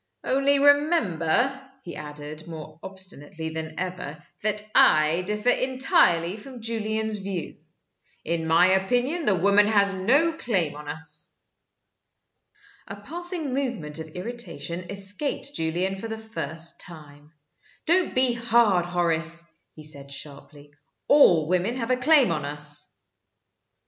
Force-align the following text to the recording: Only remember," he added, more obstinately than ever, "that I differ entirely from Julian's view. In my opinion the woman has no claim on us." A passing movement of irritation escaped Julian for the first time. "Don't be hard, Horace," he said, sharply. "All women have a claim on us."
Only 0.23 0.57
remember," 0.57 1.61
he 1.83 1.95
added, 1.95 2.47
more 2.47 2.79
obstinately 2.81 3.49
than 3.49 3.75
ever, 3.79 4.25
"that 4.41 4.63
I 4.73 5.21
differ 5.27 5.49
entirely 5.51 6.37
from 6.37 6.59
Julian's 6.61 7.19
view. 7.19 7.57
In 8.25 8.47
my 8.47 8.71
opinion 8.71 9.25
the 9.25 9.35
woman 9.35 9.67
has 9.67 9.93
no 9.93 10.33
claim 10.33 10.75
on 10.75 10.87
us." 10.89 11.39
A 12.87 12.95
passing 12.95 13.53
movement 13.53 13.99
of 13.99 14.07
irritation 14.15 14.89
escaped 14.89 15.53
Julian 15.53 15.95
for 15.95 16.07
the 16.07 16.17
first 16.17 16.81
time. 16.81 17.31
"Don't 17.85 18.15
be 18.15 18.33
hard, 18.33 18.87
Horace," 18.87 19.53
he 19.75 19.83
said, 19.83 20.11
sharply. 20.11 20.73
"All 21.07 21.47
women 21.47 21.75
have 21.75 21.91
a 21.91 21.95
claim 21.95 22.31
on 22.31 22.43
us." 22.43 22.97